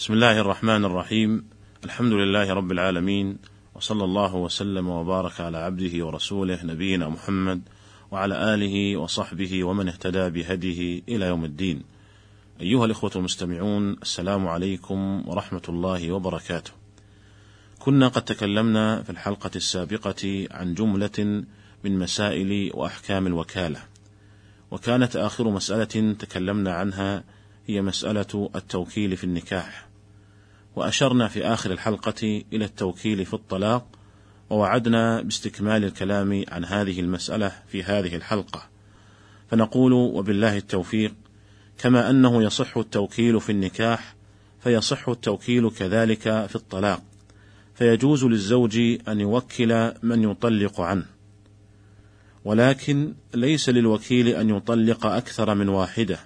[0.00, 1.44] بسم الله الرحمن الرحيم
[1.84, 3.38] الحمد لله رب العالمين
[3.74, 7.60] وصلى الله وسلم وبارك على عبده ورسوله نبينا محمد
[8.10, 11.82] وعلى آله وصحبه ومن اهتدى بهديه إلى يوم الدين.
[12.60, 16.70] أيها الإخوة المستمعون السلام عليكم ورحمة الله وبركاته.
[17.78, 21.44] كنا قد تكلمنا في الحلقة السابقة عن جملة
[21.84, 23.80] من مسائل وأحكام الوكالة.
[24.70, 27.24] وكانت آخر مسألة تكلمنا عنها
[27.66, 29.89] هي مسألة التوكيل في النكاح.
[30.80, 33.86] وأشرنا في آخر الحلقة إلى التوكيل في الطلاق
[34.50, 38.62] ووعدنا باستكمال الكلام عن هذه المسألة في هذه الحلقة.
[39.50, 41.14] فنقول وبالله التوفيق
[41.78, 44.14] كما أنه يصح التوكيل في النكاح
[44.60, 47.02] فيصح التوكيل كذلك في الطلاق.
[47.74, 51.06] فيجوز للزوج أن يوكل من يطلق عنه.
[52.44, 56.18] ولكن ليس للوكيل أن يطلق أكثر من واحدة.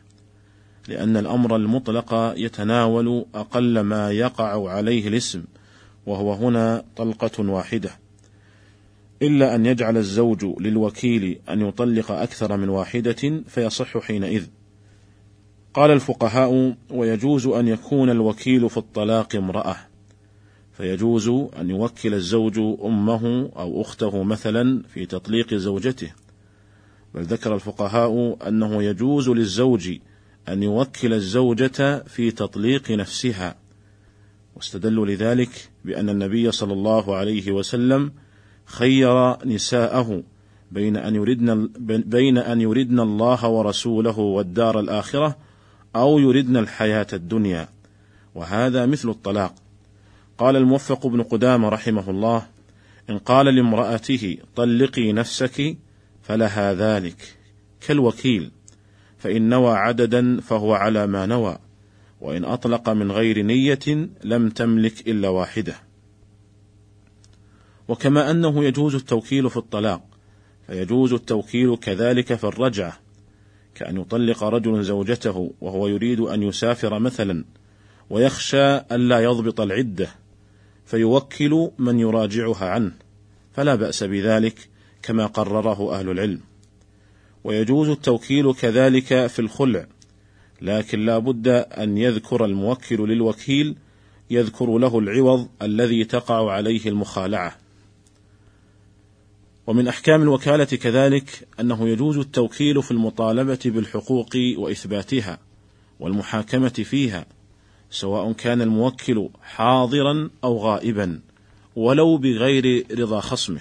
[0.88, 5.44] لأن الأمر المطلق يتناول أقل ما يقع عليه الاسم
[6.06, 7.90] وهو هنا طلقة واحدة.
[9.22, 14.46] إلا أن يجعل الزوج للوكيل أن يطلق أكثر من واحدة فيصح حينئذ.
[15.74, 19.76] قال الفقهاء ويجوز أن يكون الوكيل في الطلاق امرأة.
[20.72, 26.12] فيجوز أن يوكل الزوج أمه أو أخته مثلا في تطليق زوجته.
[27.14, 29.98] بل ذكر الفقهاء أنه يجوز للزوج
[30.48, 33.56] أن يوكل الزوجة في تطليق نفسها
[34.56, 38.12] واستدلوا لذلك بأن النبي صلى الله عليه وسلم
[38.64, 40.22] خير نساءه
[40.70, 41.70] بين أن يردن
[42.06, 45.36] بين أن يردن الله ورسوله والدار الآخرة
[45.96, 47.68] أو يردن الحياة الدنيا.
[48.34, 49.54] وهذا مثل الطلاق.
[50.38, 52.46] قال الموفق بن قدامة رحمه الله
[53.10, 55.76] إن قال لامرأته طلقي نفسك
[56.22, 57.36] فلها ذلك
[57.86, 58.50] كالوكيل.
[59.24, 61.58] فإن نوى عددا فهو على ما نوى
[62.20, 65.74] وإن أطلق من غير نية لم تملك إلا واحدة.
[67.88, 70.02] وكما أنه يجوز التوكيل في الطلاق
[70.66, 72.98] فيجوز التوكيل كذلك في الرجعة
[73.74, 77.44] كأن يطلق رجل زوجته وهو يريد أن يسافر مثلا
[78.10, 80.08] ويخشى ألا يضبط العدة
[80.86, 82.92] فيوكل من يراجعها عنه
[83.52, 84.68] فلا بأس بذلك
[85.02, 86.40] كما قرره أهل العلم.
[87.44, 89.86] ويجوز التوكيل كذلك في الخلع
[90.62, 93.76] لكن لا بد أن يذكر الموكل للوكيل
[94.30, 97.56] يذكر له العوض الذي تقع عليه المخالعة.
[99.66, 105.38] ومن أحكام الوكالة كذلك أنه يجوز التوكيل في المطالبة بالحقوق وإثباتها
[106.00, 107.26] والمحاكمة فيها
[107.90, 111.20] سواء كان الموكل حاضرا أو غائبا
[111.76, 113.60] ولو بغير رضا خصمه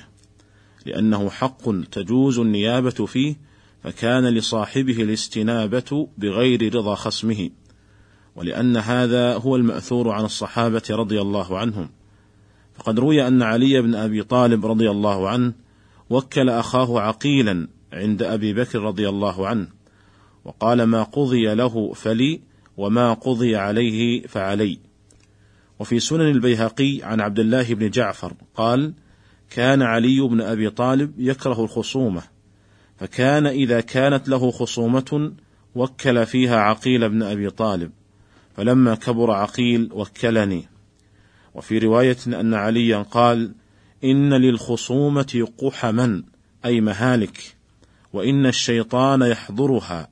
[0.86, 3.36] لأنه حق تجوز النيابة فيه
[3.84, 7.50] فكان لصاحبه الاستنابة بغير رضا خصمه،
[8.36, 11.90] ولأن هذا هو المأثور عن الصحابة رضي الله عنهم،
[12.74, 15.54] فقد روي أن علي بن أبي طالب رضي الله عنه
[16.10, 19.68] وكل أخاه عقيلا عند أبي بكر رضي الله عنه،
[20.46, 22.42] وقال ما قضي له فلي
[22.78, 24.80] وما قضي عليه فعلي.
[25.80, 28.94] وفي سنن البيهقي عن عبد الله بن جعفر قال:
[29.50, 32.33] كان علي بن أبي طالب يكره الخصومة
[32.98, 35.34] فكان إذا كانت له خصومة
[35.76, 37.92] وكل فيها عقيل بن أبي طالب
[38.58, 40.68] فلما كبر عقيل وكلني.
[41.56, 43.52] وفي رواية أن عليا قال
[44.04, 46.24] إن للخصومة قحما
[46.66, 47.56] أي مهالك
[48.14, 50.10] وإن الشيطان يحضرها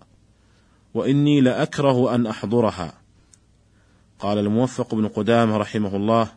[0.94, 2.94] وإني لأكره أن أحضرها.
[4.20, 6.31] قال الموفق بن قدامة رحمه الله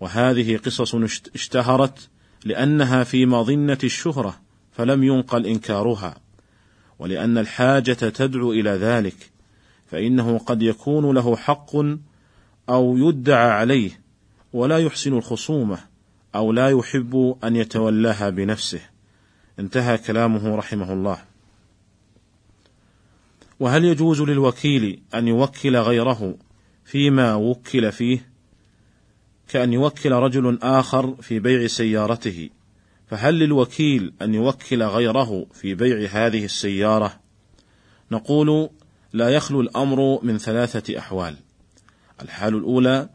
[0.00, 0.94] وهذه قصص
[1.34, 2.08] اشتهرت
[2.44, 4.40] لأنها في مظنة الشهرة
[4.74, 6.16] فلم ينقل انكارها
[6.98, 9.30] ولأن الحاجة تدعو إلى ذلك
[9.86, 11.76] فإنه قد يكون له حق
[12.68, 14.00] أو يدعى عليه
[14.52, 15.78] ولا يحسن الخصومة
[16.34, 18.80] أو لا يحب أن يتولاها بنفسه.
[19.58, 21.18] انتهى كلامه رحمه الله.
[23.60, 26.36] وهل يجوز للوكيل أن يوكل غيره
[26.84, 28.28] فيما وكل فيه
[29.48, 32.50] كأن يوكل رجل آخر في بيع سيارته؟
[33.06, 37.20] فهل للوكيل أن يوكل غيره في بيع هذه السيارة؟
[38.10, 38.70] نقول
[39.12, 41.36] لا يخلو الأمر من ثلاثة أحوال.
[42.22, 43.08] الحال الأولى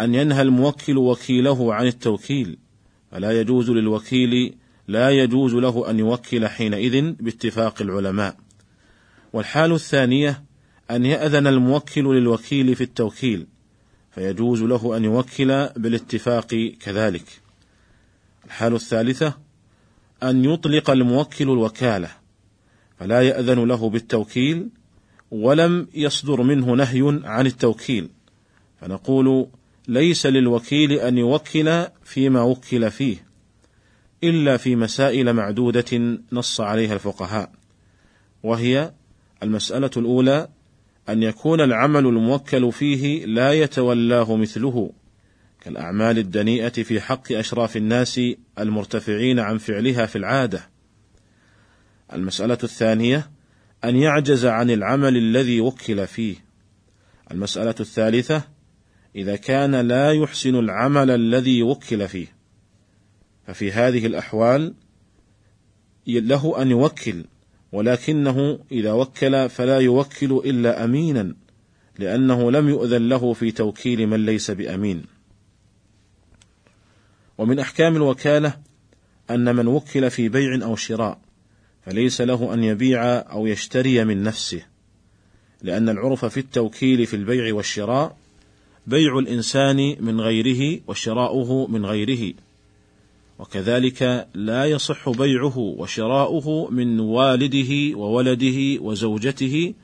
[0.00, 2.58] أن ينهى الموكل وكيله عن التوكيل
[3.10, 4.54] فلا يجوز للوكيل
[4.88, 8.36] لا يجوز له أن يوكل حينئذ باتفاق العلماء.
[9.32, 10.44] والحال الثانية
[10.90, 13.46] أن يأذن الموكل للوكيل في التوكيل
[14.10, 17.47] فيجوز له أن يوكل بالاتفاق كذلك.
[18.48, 19.34] الحالة الثالثة
[20.22, 22.10] أن يطلق الموكل الوكالة
[22.98, 24.68] فلا يأذن له بالتوكيل
[25.30, 28.08] ولم يصدر منه نهي عن التوكيل
[28.80, 29.48] فنقول
[29.88, 33.26] ليس للوكيل أن يوكل فيما وكل فيه
[34.24, 37.52] إلا في مسائل معدودة نص عليها الفقهاء
[38.42, 38.92] وهي
[39.42, 40.48] المسألة الأولى
[41.08, 44.90] أن يكون العمل الموكل فيه لا يتولاه مثله.
[45.68, 48.20] كالاعمال الدنيئة في حق أشراف الناس
[48.58, 50.70] المرتفعين عن فعلها في العادة.
[52.12, 53.30] المسألة الثانية
[53.84, 56.36] أن يعجز عن العمل الذي وكل فيه.
[57.30, 58.42] المسألة الثالثة
[59.16, 62.26] إذا كان لا يحسن العمل الذي وكل فيه.
[63.46, 64.74] ففي هذه الأحوال
[66.06, 67.24] له أن يوكل
[67.72, 71.34] ولكنه إذا وكل فلا يوكل إلا أمينا
[71.98, 75.17] لأنه لم يؤذن له في توكيل من ليس بأمين.
[77.38, 78.56] ومن أحكام الوكالة
[79.30, 81.18] أن من وكل في بيع أو شراء
[81.86, 84.62] فليس له أن يبيع أو يشتري من نفسه
[85.62, 88.16] لأن العرف في التوكيل في البيع والشراء
[88.86, 92.34] بيع الإنسان من غيره وشراؤه من غيره
[93.38, 99.74] وكذلك لا يصح بيعه وشراؤه من والده وولده وزوجته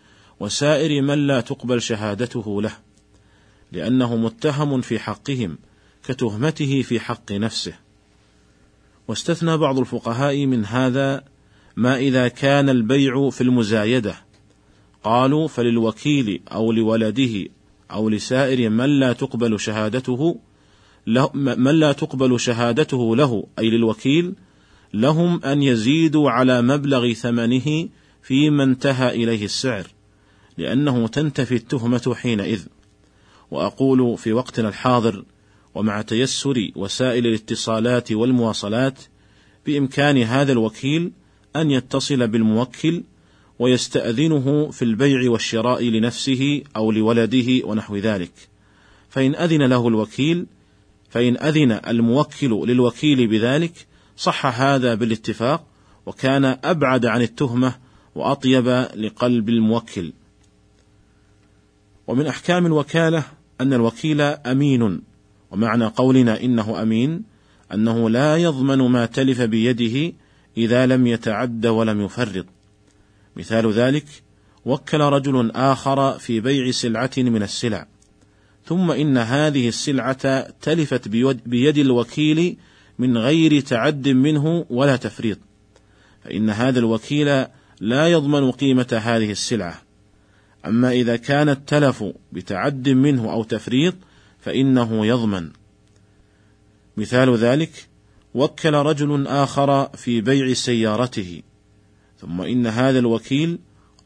[0.41, 2.73] وسائر من لا تقبل شهادته له
[3.73, 5.59] لأنه متهم في حقهم
[6.09, 7.75] كتهمته في حق نفسه.
[9.09, 11.25] واستثنى بعض الفقهاء من هذا
[11.77, 14.15] ما إذا كان البيع في المزايدة.
[15.05, 17.49] قالوا فللوكيل أو لولده
[17.91, 20.41] أو لسائر من لا تقبل شهادته
[21.07, 24.35] له من لا تقبل شهادته له أي للوكيل
[24.95, 27.89] لهم أن يزيدوا على مبلغ ثمنه
[28.23, 29.87] فيما انتهى إليه السعر
[30.59, 32.67] لأنه تنتفي التهمة حينئذ.
[33.51, 35.25] وأقول في وقتنا الحاضر
[35.75, 38.99] ومع تيسر وسائل الاتصالات والمواصلات
[39.67, 41.13] بإمكان هذا الوكيل
[41.57, 43.03] أن يتصل بالموكل
[43.59, 48.33] ويستأذنه في البيع والشراء لنفسه أو لولده ونحو ذلك
[49.09, 50.47] فإن أذن له الوكيل
[51.11, 53.87] فإن أذن الموكل للوكيل بذلك
[54.17, 55.67] صح هذا بالاتفاق
[56.07, 57.75] وكان أبعد عن التهمة
[58.15, 60.13] وأطيب لقلب الموكل.
[62.07, 63.25] ومن أحكام الوكالة
[63.61, 65.03] أن الوكيل أمين،
[65.55, 67.23] ومعنى قولنا إنه أمين
[67.75, 70.13] أنه لا يضمن ما تلف بيده
[70.57, 72.47] إذا لم يتعد ولم يفرط.
[73.37, 74.05] مثال ذلك:
[74.65, 77.87] وكل رجل آخر في بيع سلعة من السلع،
[78.67, 81.09] ثم إن هذه السلعة تلفت
[81.47, 82.57] بيد الوكيل
[82.99, 85.39] من غير تعد منه ولا تفريط،
[86.25, 87.45] فإن هذا الوكيل
[87.81, 89.83] لا يضمن قيمة هذه السلعة،
[90.67, 93.95] أما إذا كان التلف بتعد منه أو تفريط
[94.45, 95.51] فإنه يضمن.
[96.97, 97.89] مثال ذلك:
[98.35, 101.43] وكل رجل آخر في بيع سيارته،
[102.21, 103.59] ثم إن هذا الوكيل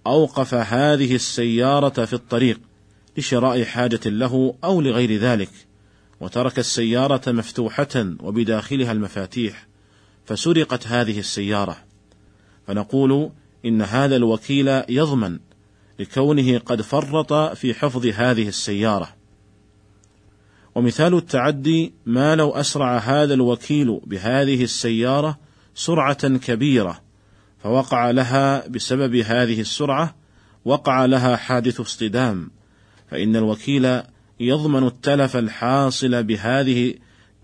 [0.06, 2.60] أوقف هذه السيارة في الطريق،
[3.16, 5.50] لشراء حاجة له أو لغير ذلك،
[6.20, 9.66] وترك السيارة مفتوحة وبداخلها المفاتيح،
[10.24, 11.76] فسرقت هذه السيارة،
[12.66, 13.30] فنقول
[13.64, 15.38] إن هذا الوكيل يضمن
[15.98, 19.17] لكونه قد فرط في حفظ هذه السيارة.
[20.78, 25.38] ومثال التعدي ما لو أسرع هذا الوكيل بهذه السيارة
[25.74, 27.00] سرعة كبيرة،
[27.62, 30.16] فوقع لها بسبب هذه السرعة
[30.64, 32.50] وقع لها حادث اصطدام
[33.10, 34.02] فإن الوكيل
[34.40, 36.94] يضمن التلف الحاصل بهذه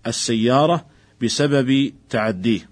[0.07, 0.85] السيارة
[1.21, 2.69] بسبب تعديه.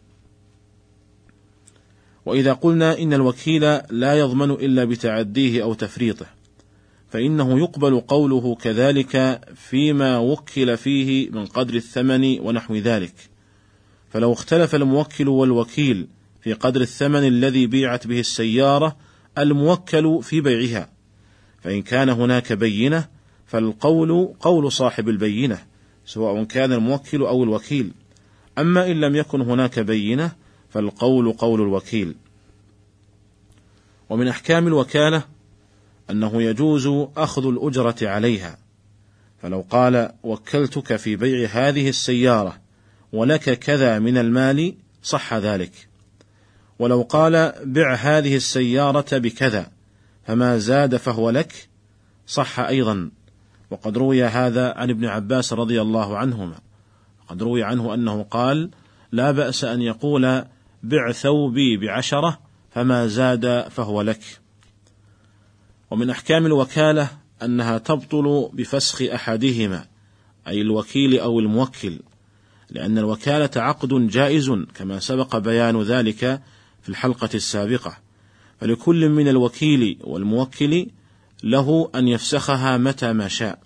[2.25, 6.25] وإذا قلنا إن الوكيل لا يضمن إلا بتعديه أو تفريطه،
[7.13, 13.13] فإنه يقبل قوله كذلك فيما وكل فيه من قدر الثمن ونحو ذلك.
[14.09, 16.07] فلو اختلف الموكل والوكيل
[16.41, 18.97] في قدر الثمن الذي بيعت به السيارة
[19.37, 20.89] الموكل في بيعها،
[21.61, 23.07] فإن كان هناك بينة
[23.45, 25.63] فالقول قول صاحب البينة
[26.05, 27.91] سواء كان الموكل أو الوكيل.
[28.57, 30.31] أما إن لم يكن هناك بينة
[30.69, 32.15] فالقول قول الوكيل.
[34.09, 35.32] ومن أحكام الوكالة
[36.13, 38.57] أنه يجوز أخذ الأجرة عليها.
[39.41, 42.57] فلو قال وكلتك في بيع هذه السيارة
[43.13, 45.87] ولك كذا من المال صح ذلك.
[46.79, 49.71] ولو قال بع هذه السيارة بكذا
[50.27, 51.69] فما زاد فهو لك
[52.27, 53.11] صح أيضا.
[53.71, 56.55] وقد روي هذا عن ابن عباس رضي الله عنهما.
[57.27, 58.69] قد روي عنه أنه قال
[59.11, 60.45] لا بأس أن يقول
[60.83, 62.39] بع ثوبي بعشرة
[62.71, 64.42] فما زاد فهو لك.
[65.93, 67.09] ومن أحكام الوكالة
[67.43, 69.85] أنها تبطل بفسخ أحدهما
[70.47, 71.99] أي الوكيل أو الموكل
[72.69, 76.41] لأن الوكالة عقد جائز كما سبق بيان ذلك
[76.81, 77.97] في الحلقة السابقة.
[78.59, 80.87] فلكل من الوكيل والموكل
[81.43, 83.59] له أن يفسخها متى ما شاء.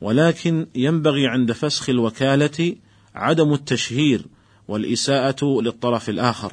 [0.00, 2.76] ولكن ينبغي عند فسخ الوكالة
[3.14, 4.24] عدم التشهير
[4.68, 6.52] والإساءة للطرف الآخر،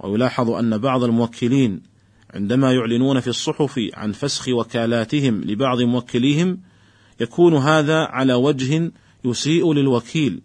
[0.00, 1.95] ويلاحظ أن بعض الموكلين
[2.36, 6.60] عندما يعلنون في الصحف عن فسخ وكالاتهم لبعض موكليهم
[7.20, 8.92] يكون هذا على وجه
[9.24, 10.40] يسيء للوكيل.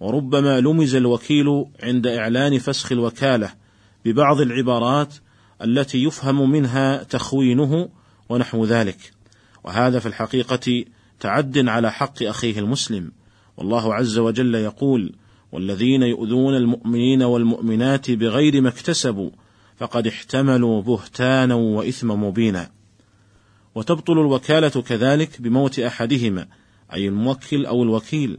[0.00, 3.52] وربما لمز الوكيل عند إعلان فسخ الوكالة
[4.04, 5.14] ببعض العبارات
[5.62, 7.88] التي يفهم منها تخوينه
[8.28, 9.12] ونحو ذلك.
[9.64, 10.84] وهذا في الحقيقة
[11.20, 13.12] تعد على حق أخيه المسلم.
[13.56, 15.12] والله عز وجل يقول
[15.52, 19.30] والذين يؤذون المؤمنين والمؤمنات بغير ما اكتسبوا
[19.78, 22.70] فقد احتملوا بهتانا وإثما مبينا.
[23.74, 26.48] وتبطل الوكالة كذلك بموت أحدهما
[26.92, 28.38] أي الموكل أو الوكيل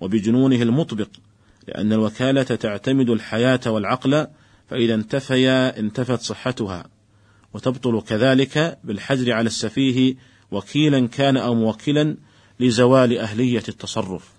[0.00, 1.08] وبجنونه المطبق
[1.68, 4.26] لأن الوكالة تعتمد الحياة والعقل
[4.68, 6.84] فإذا انتفيا انتفت صحتها.
[7.54, 10.16] وتبطل كذلك بالحجر على السفيه
[10.50, 12.16] وكيلا كان أو موكلا
[12.60, 14.32] لزوال أهلية التصرف.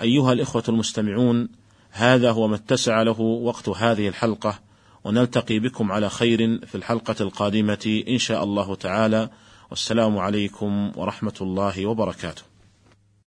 [0.00, 1.48] أيها الإخوة المستمعون
[1.90, 4.65] هذا هو ما اتسع له وقت هذه الحلقة.
[5.06, 9.28] ونلتقي بكم على خير في الحلقة القادمة إن شاء الله تعالى.
[9.70, 12.55] والسلام عليكم ورحمة الله وبركاته.